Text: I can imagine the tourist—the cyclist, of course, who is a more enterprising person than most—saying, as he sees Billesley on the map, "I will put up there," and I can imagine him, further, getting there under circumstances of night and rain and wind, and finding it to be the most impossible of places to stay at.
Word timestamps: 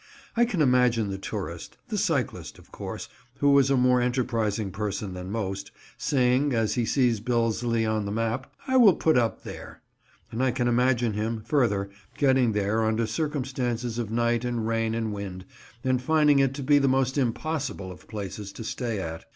I 0.35 0.45
can 0.45 0.63
imagine 0.63 1.11
the 1.11 1.19
tourist—the 1.19 1.97
cyclist, 1.99 2.57
of 2.57 2.71
course, 2.71 3.07
who 3.37 3.55
is 3.59 3.69
a 3.69 3.77
more 3.77 4.01
enterprising 4.01 4.71
person 4.71 5.13
than 5.13 5.29
most—saying, 5.29 6.53
as 6.53 6.73
he 6.73 6.85
sees 6.85 7.19
Billesley 7.19 7.85
on 7.85 8.05
the 8.05 8.11
map, 8.11 8.51
"I 8.67 8.77
will 8.77 8.95
put 8.95 9.15
up 9.15 9.43
there," 9.43 9.83
and 10.31 10.41
I 10.41 10.49
can 10.49 10.67
imagine 10.67 11.13
him, 11.13 11.41
further, 11.45 11.91
getting 12.17 12.53
there 12.53 12.83
under 12.83 13.05
circumstances 13.05 13.99
of 13.99 14.09
night 14.09 14.43
and 14.43 14.65
rain 14.67 14.95
and 14.95 15.13
wind, 15.13 15.45
and 15.83 16.01
finding 16.01 16.39
it 16.39 16.55
to 16.55 16.63
be 16.63 16.79
the 16.79 16.87
most 16.87 17.15
impossible 17.15 17.91
of 17.91 18.07
places 18.07 18.51
to 18.53 18.63
stay 18.63 18.99
at. 18.99 19.25